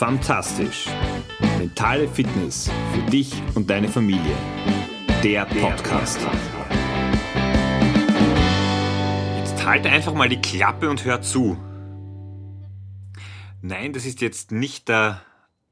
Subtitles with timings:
[0.00, 0.86] Fantastisch.
[1.58, 4.34] Mentale Fitness für dich und deine Familie.
[5.22, 6.18] Der Podcast.
[9.36, 11.58] Jetzt halt einfach mal die Klappe und hör zu.
[13.60, 15.20] Nein, das ist jetzt nicht der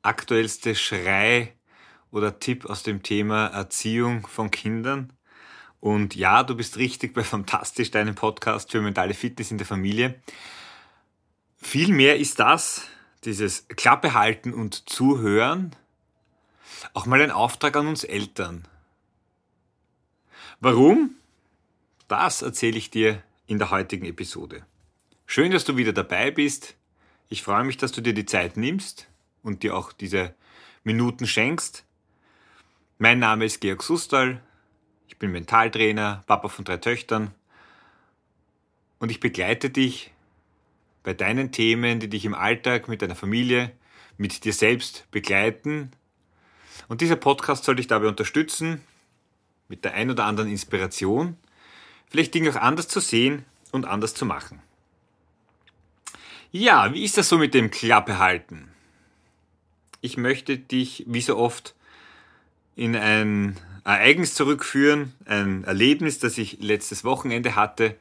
[0.03, 1.55] aktuellste Schrei
[2.11, 5.15] oder Tipp aus dem Thema Erziehung von Kindern.
[5.81, 10.21] Und ja, du bist richtig bei Fantastisch, deinem Podcast für mentale Fitness in der Familie.
[11.57, 12.91] Vielmehr ist das,
[13.25, 15.75] dieses Klappe halten und zuhören,
[16.95, 18.67] auch mal ein Auftrag an uns Eltern.
[20.61, 21.17] Warum?
[22.09, 24.65] Das erzähle ich dir in der heutigen Episode.
[25.27, 26.75] Schön, dass du wieder dabei bist.
[27.29, 29.09] Ich freue mich, dass du dir die Zeit nimmst
[29.43, 30.35] und dir auch diese
[30.85, 31.85] Minuten schenkst.
[32.99, 34.41] Mein Name ist Georg Sustal.
[35.07, 37.35] Ich bin Mentaltrainer, Papa von drei Töchtern
[38.99, 40.13] und ich begleite dich
[41.09, 43.73] bei deinen Themen, die dich im Alltag mit deiner Familie,
[44.19, 45.91] mit dir selbst begleiten.
[46.87, 48.83] Und dieser Podcast soll dich dabei unterstützen,
[49.69, 51.39] mit der ein oder anderen Inspiration,
[52.11, 54.61] vielleicht Dinge auch anders zu sehen und anders zu machen.
[56.53, 58.69] Ja, wie ist das so mit dem Klappe halten?
[60.03, 61.75] Ich möchte dich, wie so oft,
[62.77, 67.97] in ein Ereignis zurückführen, ein Erlebnis, das ich letztes Wochenende hatte,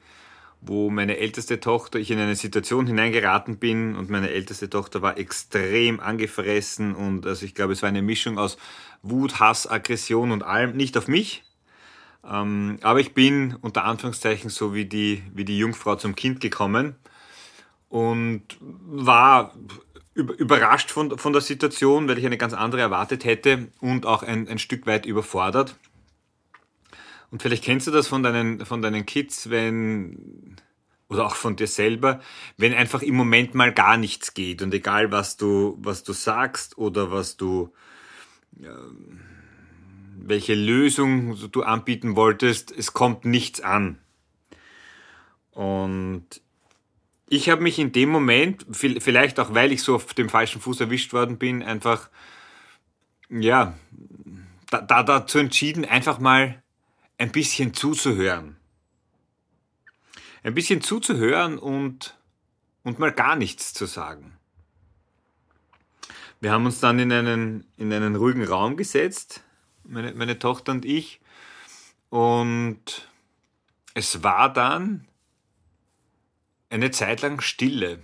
[0.61, 5.17] wo meine älteste Tochter, ich in eine Situation hineingeraten bin und meine älteste Tochter war
[5.17, 8.57] extrem angefressen und also ich glaube, es war eine Mischung aus
[9.01, 11.43] Wut, Hass, Aggression und allem, nicht auf mich,
[12.29, 16.95] ähm, aber ich bin unter Anführungszeichen so wie die, wie die Jungfrau zum Kind gekommen
[17.89, 19.53] und war
[20.17, 24.47] überrascht von, von der Situation, weil ich eine ganz andere erwartet hätte und auch ein,
[24.47, 25.75] ein Stück weit überfordert.
[27.29, 30.46] Und vielleicht kennst du das von deinen, von deinen Kids, wenn,
[31.09, 32.19] oder auch von dir selber,
[32.57, 36.77] wenn einfach im Moment mal gar nichts geht und egal was du, was du sagst
[36.77, 37.73] oder was du,
[38.61, 38.67] äh,
[40.19, 43.99] welche Lösung du anbieten wolltest, es kommt nichts an.
[45.51, 46.41] Und
[47.29, 50.81] ich habe mich in dem Moment, vielleicht auch weil ich so auf dem falschen Fuß
[50.81, 52.09] erwischt worden bin, einfach,
[53.29, 53.77] ja,
[54.69, 56.61] da, da dazu entschieden, einfach mal
[57.17, 58.57] ein bisschen zuzuhören.
[60.43, 62.17] Ein bisschen zuzuhören und,
[62.83, 64.37] und mal gar nichts zu sagen.
[66.39, 69.43] Wir haben uns dann in einen, in einen ruhigen Raum gesetzt,
[69.83, 71.19] meine, meine Tochter und ich,
[72.09, 73.09] und
[73.93, 75.07] es war dann
[76.69, 78.03] eine Zeit lang Stille.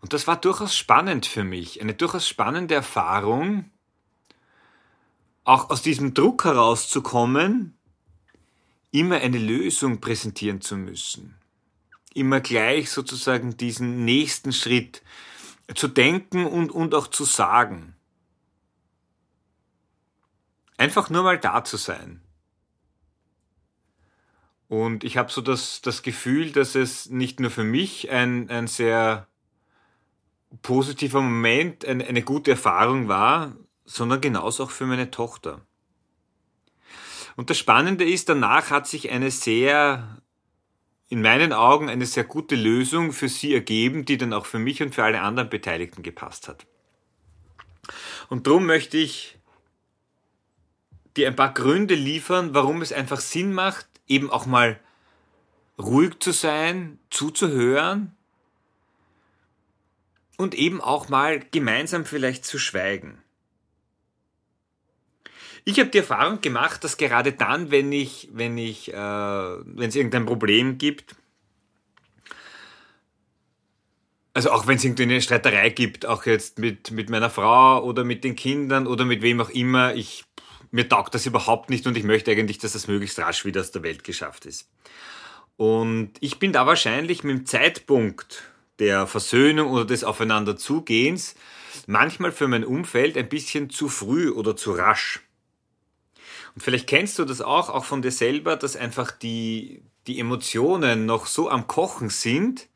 [0.00, 3.70] Und das war durchaus spannend für mich, eine durchaus spannende Erfahrung,
[5.44, 7.75] auch aus diesem Druck herauszukommen,
[8.96, 11.36] immer eine Lösung präsentieren zu müssen.
[12.14, 15.02] Immer gleich sozusagen diesen nächsten Schritt
[15.74, 17.94] zu denken und, und auch zu sagen.
[20.78, 22.22] Einfach nur mal da zu sein.
[24.68, 28.66] Und ich habe so das, das Gefühl, dass es nicht nur für mich ein, ein
[28.66, 29.28] sehr
[30.62, 35.65] positiver Moment, eine, eine gute Erfahrung war, sondern genauso auch für meine Tochter.
[37.36, 40.20] Und das Spannende ist, danach hat sich eine sehr,
[41.08, 44.82] in meinen Augen, eine sehr gute Lösung für sie ergeben, die dann auch für mich
[44.82, 46.66] und für alle anderen Beteiligten gepasst hat.
[48.30, 49.38] Und darum möchte ich
[51.16, 54.80] dir ein paar Gründe liefern, warum es einfach Sinn macht, eben auch mal
[55.78, 58.16] ruhig zu sein, zuzuhören
[60.36, 63.22] und eben auch mal gemeinsam vielleicht zu schweigen.
[65.68, 69.96] Ich habe die Erfahrung gemacht, dass gerade dann, wenn ich, wenn ich, äh, wenn es
[69.96, 71.16] irgendein Problem gibt,
[74.32, 78.04] also auch wenn es irgendwie eine Streiterei gibt, auch jetzt mit, mit meiner Frau oder
[78.04, 80.24] mit den Kindern oder mit wem auch immer, ich,
[80.70, 83.72] mir taugt das überhaupt nicht und ich möchte eigentlich, dass das möglichst rasch wieder aus
[83.72, 84.70] der Welt geschafft ist.
[85.56, 88.44] Und ich bin da wahrscheinlich mit dem Zeitpunkt
[88.78, 91.34] der Versöhnung oder des Aufeinanderzugehens
[91.88, 95.25] manchmal für mein Umfeld ein bisschen zu früh oder zu rasch.
[96.56, 101.04] Und vielleicht kennst du das auch, auch von dir selber, dass einfach die, die Emotionen
[101.04, 102.68] noch so am Kochen sind,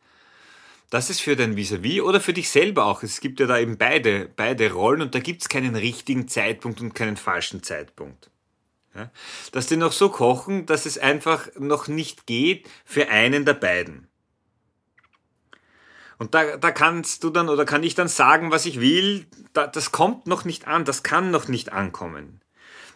[0.91, 3.59] dass es für dein Vis-a-vis -vis oder für dich selber auch, es gibt ja da
[3.59, 8.31] eben beide, beide Rollen und da gibt es keinen richtigen Zeitpunkt und keinen falschen Zeitpunkt.
[8.95, 9.11] Ja?
[9.53, 14.09] Dass die noch so kochen, dass es einfach noch nicht geht für einen der beiden.
[16.19, 19.67] Und da, da kannst du dann oder kann ich dann sagen, was ich will, da,
[19.67, 22.43] das kommt noch nicht an, das kann noch nicht ankommen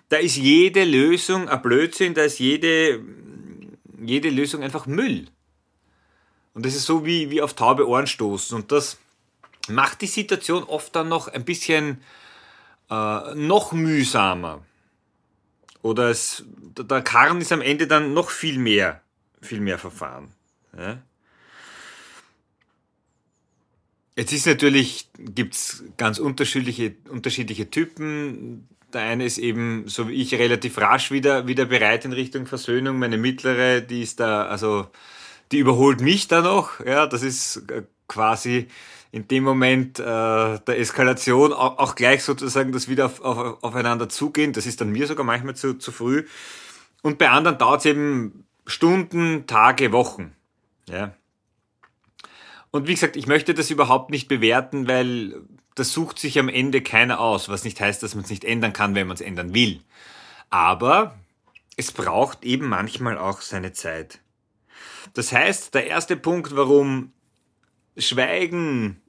[0.08, 3.02] da ist jede Lösung ein Blödsinn, da ist jede,
[4.02, 5.26] jede Lösung einfach Müll.
[6.54, 8.56] Und das ist so wie, wie auf taube Ohren stoßen.
[8.56, 8.98] Und das
[9.68, 12.00] macht die Situation oft dann noch ein bisschen
[12.90, 14.64] äh, noch mühsamer.
[15.82, 19.02] Oder es, der Karren ist am Ende dann noch viel mehr,
[19.42, 20.32] viel mehr verfahren.
[20.76, 21.02] Ja?
[24.16, 28.68] Jetzt ist natürlich, gibt's ganz unterschiedliche, unterschiedliche Typen.
[28.94, 32.98] Der eine ist eben, so wie ich, relativ rasch wieder, wieder bereit in Richtung Versöhnung.
[32.98, 34.86] Meine mittlere, die ist da, also,
[35.52, 36.80] die überholt mich da noch.
[36.84, 38.68] Ja, das ist äh, quasi
[39.10, 44.08] in dem Moment äh, der Eskalation auch, auch gleich sozusagen das wieder auf, auf, aufeinander
[44.08, 44.52] zugehen.
[44.52, 46.26] Das ist dann mir sogar manchmal zu, zu früh.
[47.02, 50.34] Und bei anderen dauert es eben Stunden, Tage, Wochen.
[50.88, 51.14] Ja.
[52.70, 55.42] Und wie gesagt, ich möchte das überhaupt nicht bewerten, weil
[55.74, 58.72] das sucht sich am Ende keiner aus, was nicht heißt, dass man es nicht ändern
[58.72, 59.80] kann, wenn man es ändern will.
[60.50, 61.18] Aber
[61.76, 64.20] es braucht eben manchmal auch seine Zeit.
[65.14, 67.12] Das heißt, der erste Punkt, warum
[67.96, 69.00] Schweigen,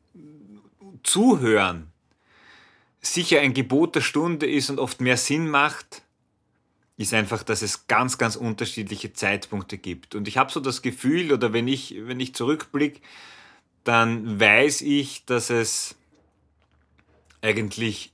[1.03, 1.91] Zuhören
[3.01, 6.01] sicher ein Gebot der Stunde ist und oft mehr Sinn macht,
[6.97, 10.15] ist einfach, dass es ganz, ganz unterschiedliche Zeitpunkte gibt.
[10.15, 13.01] Und ich habe so das Gefühl, oder wenn ich, wenn ich zurückblicke,
[13.83, 15.95] dann weiß ich, dass es
[17.45, 18.11] eigentlich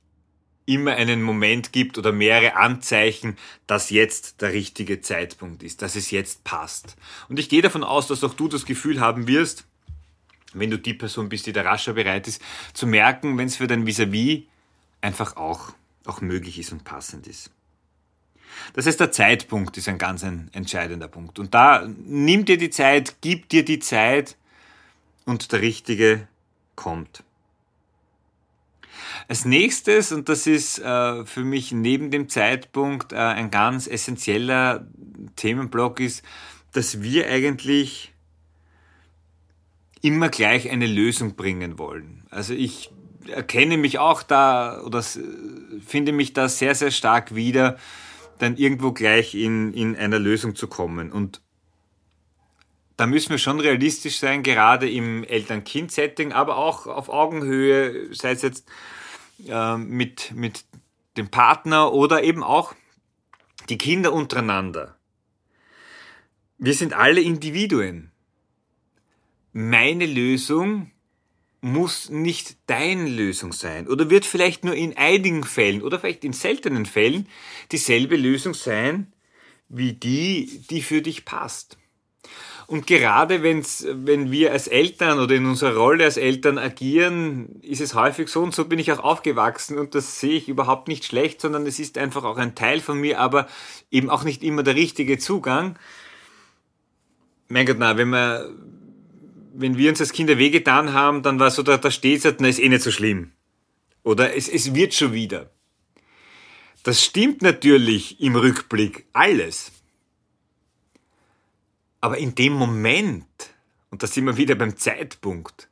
[0.65, 3.37] immer einen Moment gibt oder mehrere Anzeichen,
[3.67, 6.95] dass jetzt der richtige Zeitpunkt ist, dass es jetzt passt.
[7.29, 9.65] Und ich gehe davon aus, dass auch du das Gefühl haben wirst,
[10.53, 12.41] wenn du die Person bist, die da rascher bereit ist,
[12.73, 14.43] zu merken, wenn es für dein Vis-a-vis -vis
[15.01, 15.73] einfach auch,
[16.05, 17.51] auch möglich ist und passend ist.
[18.73, 21.39] Das heißt, der Zeitpunkt ist ein ganz ein entscheidender Punkt.
[21.39, 24.35] Und da nimm dir die Zeit, gib dir die Zeit,
[25.25, 26.27] und der Richtige
[26.75, 27.23] kommt.
[29.27, 34.87] Als nächstes, und das ist äh, für mich neben dem Zeitpunkt äh, ein ganz essentieller
[35.35, 36.23] Themenblock, ist,
[36.73, 38.13] dass wir eigentlich
[40.01, 42.23] immer gleich eine Lösung bringen wollen.
[42.29, 42.91] Also ich
[43.27, 45.03] erkenne mich auch da oder
[45.85, 47.77] finde mich da sehr, sehr stark wieder,
[48.39, 51.11] dann irgendwo gleich in, in einer Lösung zu kommen.
[51.11, 51.41] Und
[52.97, 58.41] da müssen wir schon realistisch sein, gerade im Eltern-Kind-Setting, aber auch auf Augenhöhe, sei es
[58.41, 58.67] jetzt
[59.47, 60.65] äh, mit, mit
[61.17, 62.73] dem Partner oder eben auch
[63.69, 64.97] die Kinder untereinander.
[66.57, 68.11] Wir sind alle Individuen.
[69.53, 70.91] Meine Lösung
[71.61, 76.33] muss nicht deine Lösung sein oder wird vielleicht nur in einigen Fällen oder vielleicht in
[76.33, 77.27] seltenen Fällen
[77.71, 79.13] dieselbe Lösung sein
[79.69, 81.77] wie die, die für dich passt.
[82.67, 87.81] Und gerade wenn's, wenn wir als Eltern oder in unserer Rolle als Eltern agieren, ist
[87.81, 91.05] es häufig so und so bin ich auch aufgewachsen und das sehe ich überhaupt nicht
[91.05, 93.47] schlecht, sondern es ist einfach auch ein Teil von mir, aber
[93.89, 95.77] eben auch nicht immer der richtige Zugang.
[97.49, 98.49] Mein Gott, na, wenn wir,
[99.53, 102.47] wenn wir uns als Kinder wehgetan haben, dann war so, da, da steht es, na,
[102.47, 103.31] ist eh nicht so schlimm.
[104.03, 105.49] Oder es, es wird schon wieder.
[106.83, 109.71] Das stimmt natürlich im Rückblick alles.
[112.01, 113.25] Aber in dem Moment,
[113.91, 115.69] und da sind wir wieder beim Zeitpunkt,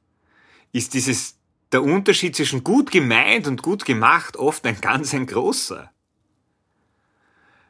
[0.71, 1.37] ist dieses,
[1.71, 5.91] der Unterschied zwischen gut gemeint und gut gemacht oft ein ganz ein großer.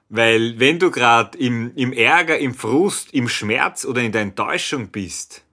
[0.10, 4.90] Weil wenn du gerade im, im Ärger, im Frust, im Schmerz oder in der Enttäuschung
[4.90, 5.44] bist,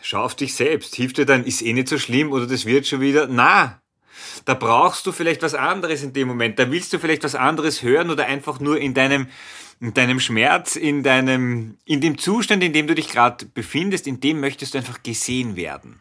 [0.00, 0.94] schau auf dich selbst.
[0.94, 3.26] Hilft dir dann, ist eh nicht so schlimm oder das wird schon wieder?
[3.26, 3.82] Na,
[4.44, 6.58] da brauchst du vielleicht was anderes in dem Moment.
[6.58, 9.26] Da willst du vielleicht was anderes hören oder einfach nur in deinem,
[9.80, 14.20] in deinem Schmerz, in deinem, in dem Zustand, in dem du dich gerade befindest, in
[14.20, 16.00] dem möchtest du einfach gesehen werden.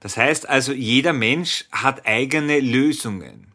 [0.00, 3.50] Das heißt also, jeder Mensch hat eigene Lösungen.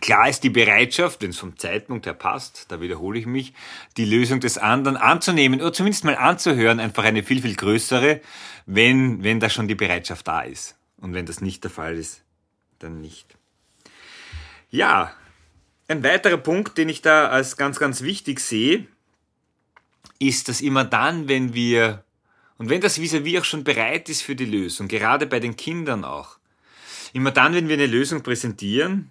[0.00, 3.52] Klar ist die Bereitschaft, wenn es vom Zeitpunkt her passt, da wiederhole ich mich,
[3.96, 8.20] die Lösung des anderen anzunehmen oder zumindest mal anzuhören, einfach eine viel, viel größere,
[8.66, 10.76] wenn, wenn da schon die Bereitschaft da ist.
[10.96, 12.22] Und wenn das nicht der Fall ist,
[12.78, 13.36] dann nicht.
[14.70, 15.12] Ja,
[15.88, 18.86] ein weiterer Punkt, den ich da als ganz, ganz wichtig sehe,
[20.18, 22.04] ist, dass immer dann, wenn wir,
[22.58, 25.56] und wenn das vis-à-vis -vis auch schon bereit ist für die Lösung, gerade bei den
[25.56, 26.38] Kindern auch,
[27.12, 29.10] immer dann, wenn wir eine Lösung präsentieren,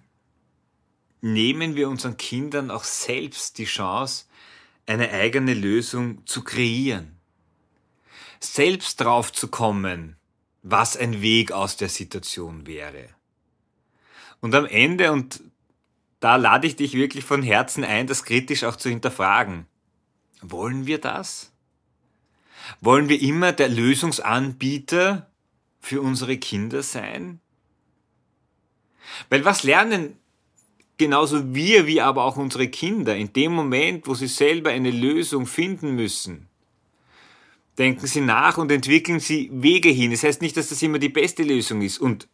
[1.20, 4.26] nehmen wir unseren Kindern auch selbst die Chance,
[4.86, 7.16] eine eigene Lösung zu kreieren.
[8.40, 10.16] Selbst drauf zu kommen,
[10.62, 13.08] was ein Weg aus der Situation wäre.
[14.40, 15.40] Und am Ende, und
[16.22, 19.66] da lade ich dich wirklich von Herzen ein, das kritisch auch zu hinterfragen.
[20.40, 21.52] Wollen wir das?
[22.80, 25.28] Wollen wir immer der Lösungsanbieter
[25.80, 27.40] für unsere Kinder sein?
[29.30, 30.16] Weil was lernen
[30.96, 35.46] genauso wir wie aber auch unsere Kinder in dem Moment, wo sie selber eine Lösung
[35.46, 36.48] finden müssen?
[37.78, 40.10] denken Sie nach und entwickeln Sie Wege hin.
[40.10, 41.98] Das heißt nicht, dass das immer die beste Lösung ist.
[41.98, 42.28] Und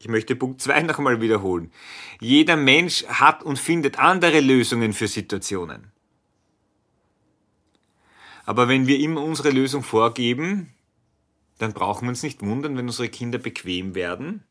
[0.00, 1.70] ich möchte Punkt 2 nochmal wiederholen.
[2.20, 5.92] Jeder Mensch hat und findet andere Lösungen für Situationen.
[8.46, 10.74] Aber wenn wir immer unsere Lösung vorgeben,
[11.58, 14.42] dann brauchen wir uns nicht wundern, wenn unsere Kinder bequem werden.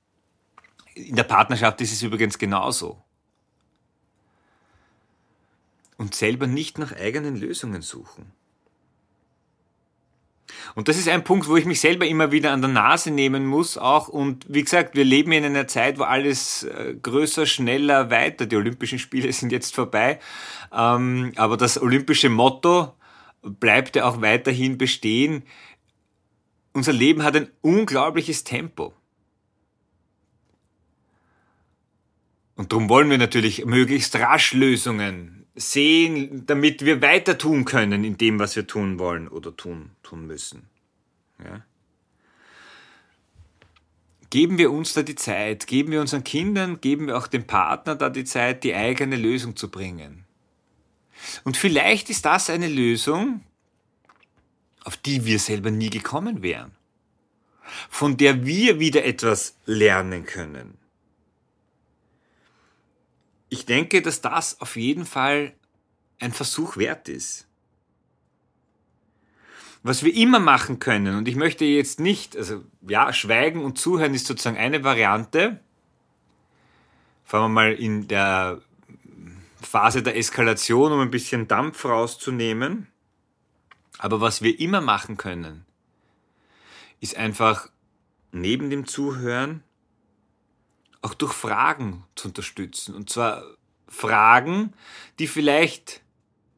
[0.93, 3.03] In der Partnerschaft ist es übrigens genauso.
[5.97, 8.31] Und selber nicht nach eigenen Lösungen suchen.
[10.75, 13.45] Und das ist ein Punkt, wo ich mich selber immer wieder an der Nase nehmen
[13.45, 14.07] muss auch.
[14.07, 18.45] Und wie gesagt, wir leben in einer Zeit, wo alles äh, größer, schneller, weiter.
[18.45, 20.19] Die Olympischen Spiele sind jetzt vorbei.
[20.73, 22.93] Ähm, aber das olympische Motto
[23.41, 25.43] bleibt ja auch weiterhin bestehen.
[26.73, 28.93] Unser Leben hat ein unglaubliches Tempo.
[32.55, 38.17] Und darum wollen wir natürlich möglichst rasch Lösungen sehen, damit wir weiter tun können in
[38.17, 40.69] dem, was wir tun wollen oder tun, tun müssen.
[41.43, 41.63] Ja?
[44.29, 47.95] Geben wir uns da die Zeit, geben wir unseren Kindern, geben wir auch dem Partner
[47.95, 50.23] da die Zeit, die eigene Lösung zu bringen.
[51.43, 53.41] Und vielleicht ist das eine Lösung,
[54.85, 56.71] auf die wir selber nie gekommen wären,
[57.89, 60.77] von der wir wieder etwas lernen können
[63.49, 65.53] ich denke, dass das auf jeden Fall
[66.19, 67.47] ein Versuch wert ist.
[69.81, 74.13] Was wir immer machen können, und ich möchte jetzt nicht, also ja, Schweigen und Zuhören
[74.13, 75.59] ist sozusagen eine Variante.
[77.23, 78.61] Fangen wir mal in der
[79.61, 82.87] Phase der Eskalation, um ein bisschen Dampf rauszunehmen.
[83.97, 85.65] Aber was wir immer machen können,
[86.99, 87.69] ist einfach
[88.31, 89.63] neben dem Zuhören
[91.01, 92.95] auch durch Fragen zu unterstützen.
[92.95, 93.43] Und zwar
[93.87, 94.73] Fragen,
[95.17, 96.01] die vielleicht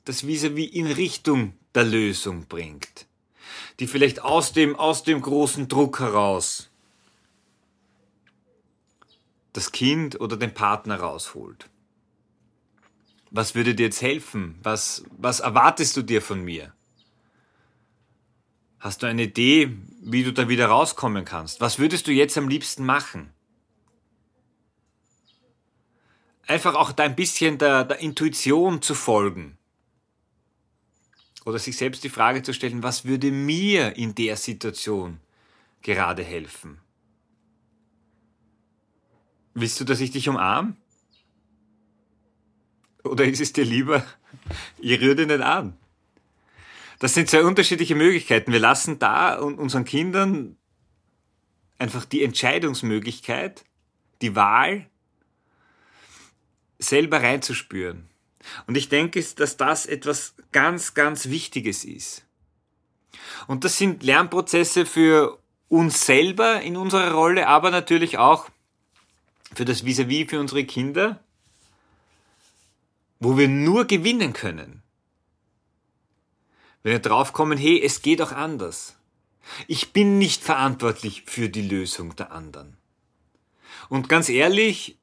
[0.05, 3.07] das Vis-à-vis -vis in Richtung der Lösung bringt.
[3.79, 6.69] Die vielleicht aus dem, aus dem großen Druck heraus
[9.53, 11.69] das Kind oder den Partner rausholt.
[13.31, 14.59] Was würde dir jetzt helfen?
[14.63, 16.73] Was, was erwartest du dir von mir?
[18.79, 21.61] Hast du eine Idee, wie du da wieder rauskommen kannst?
[21.61, 23.31] Was würdest du jetzt am liebsten machen?
[26.51, 29.57] Einfach auch da ein bisschen der, der Intuition zu folgen.
[31.45, 35.19] Oder sich selbst die Frage zu stellen, was würde mir in der Situation
[35.81, 36.79] gerade helfen?
[39.53, 40.75] Willst du, dass ich dich umarm?
[43.03, 44.05] Oder ist es dir lieber,
[44.77, 45.77] ich rühre den an?
[46.99, 48.51] Das sind zwei unterschiedliche Möglichkeiten.
[48.51, 50.57] Wir lassen da unseren Kindern
[51.79, 53.63] einfach die Entscheidungsmöglichkeit,
[54.21, 54.90] die Wahl,
[56.81, 58.09] selber reinzuspüren.
[58.67, 62.25] Und ich denke, dass das etwas ganz, ganz Wichtiges ist.
[63.47, 68.49] Und das sind Lernprozesse für uns selber in unserer Rolle, aber natürlich auch
[69.53, 71.23] für das Vis-à-vis -vis für unsere Kinder,
[73.19, 74.81] wo wir nur gewinnen können.
[76.83, 78.97] Wenn wir draufkommen, hey, es geht auch anders.
[79.67, 82.77] Ich bin nicht verantwortlich für die Lösung der anderen.
[83.89, 84.97] Und ganz ehrlich,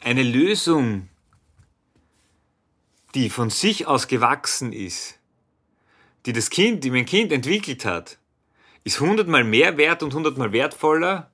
[0.00, 1.08] eine Lösung,
[3.14, 5.18] die von sich aus gewachsen ist,
[6.26, 8.18] die das Kind, die mein Kind entwickelt hat,
[8.84, 11.30] ist hundertmal mehr wert und hundertmal wertvoller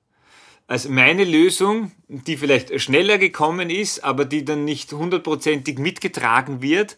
[0.67, 6.97] als meine Lösung, die vielleicht schneller gekommen ist, aber die dann nicht hundertprozentig mitgetragen wird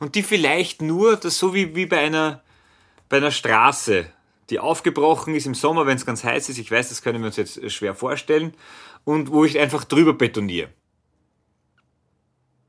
[0.00, 2.42] und die vielleicht nur, das so wie, wie bei einer,
[3.08, 4.06] bei einer Straße,
[4.50, 7.26] die aufgebrochen ist im Sommer, wenn es ganz heiß ist, ich weiß, das können wir
[7.26, 8.52] uns jetzt schwer vorstellen,
[9.04, 10.70] und wo ich einfach drüber betoniere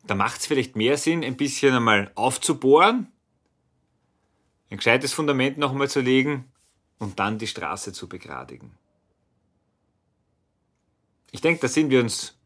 [0.07, 3.11] da macht es vielleicht mehr Sinn, ein bisschen einmal aufzubohren,
[4.69, 6.51] ein gescheites Fundament noch einmal zu legen
[6.99, 8.77] und dann die Straße zu begradigen.
[11.31, 12.37] Ich denke, da sind wir uns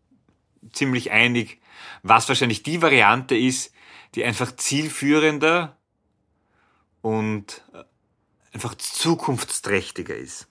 [0.71, 1.61] ziemlich einig,
[2.03, 3.73] was wahrscheinlich die Variante ist,
[4.15, 5.77] die einfach zielführender
[7.01, 7.83] und äh,
[8.53, 10.47] einfach zukunftsträchtiger ist.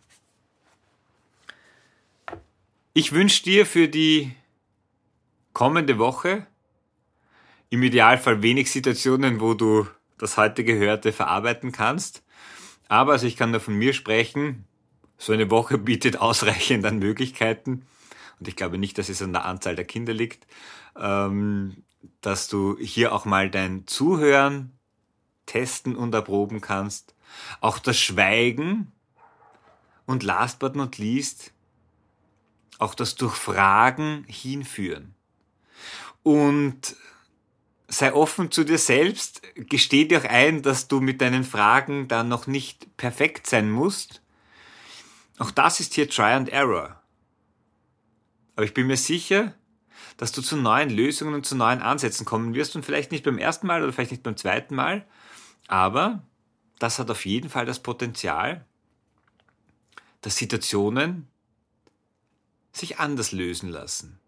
[2.95, 4.35] Ich wünsche dir für die
[5.53, 6.47] kommende Woche
[7.71, 9.87] im Idealfall wenig Situationen, wo du
[10.19, 12.23] das heute Gehörte verarbeiten kannst.
[12.89, 14.65] Aber also ich kann nur von mir sprechen.
[15.19, 17.87] So eine Woche bietet ausreichend an Möglichkeiten.
[18.39, 20.47] Und ich glaube nicht, dass es an der Anzahl der Kinder liegt,
[20.97, 21.83] ähm,
[22.21, 24.73] dass du hier auch mal dein Zuhören
[25.47, 27.15] testen und erproben kannst.
[27.61, 28.93] Auch das Schweigen.
[30.07, 31.53] Und last but not least,
[32.79, 35.15] auch das Durchfragen hinführen.
[36.23, 36.97] Und
[37.89, 42.29] sei offen zu dir selbst, gesteh dir auch ein, dass du mit deinen Fragen dann
[42.29, 44.23] noch nicht perfekt sein musst.
[45.39, 47.03] Auch das ist hier Try and Error.
[48.57, 49.55] Aber ich bin mir sicher,
[50.19, 53.39] dass du zu neuen Lösungen und zu neuen Ansätzen kommen wirst und vielleicht nicht beim
[53.39, 55.07] ersten Mal oder vielleicht nicht beim zweiten Mal,
[55.69, 56.23] aber
[56.79, 58.65] das hat auf jeden Fall das Potenzial,
[60.21, 61.29] dass Situationen
[62.73, 64.21] sich anders lösen lassen.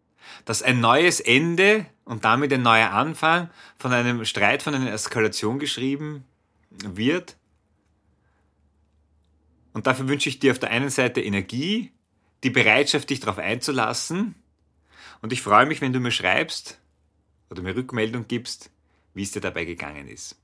[0.44, 5.58] Dass ein neues Ende und damit ein neuer Anfang von einem Streit, von einer Eskalation
[5.58, 6.24] geschrieben
[6.70, 7.36] wird.
[9.72, 11.92] Und dafür wünsche ich dir auf der einen Seite Energie,
[12.42, 14.34] die Bereitschaft, dich darauf einzulassen
[15.22, 16.80] und ich freue mich, wenn du mir schreibst
[17.50, 18.70] oder mir Rückmeldung gibst,
[19.14, 20.40] wie es dir dabei gegangen ist.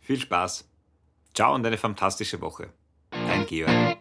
[0.00, 0.68] Viel Spaß.
[1.34, 2.72] Ciao und eine fantastische Woche.
[3.10, 3.91] Dein Georg.